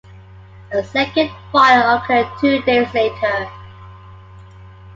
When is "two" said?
2.39-2.59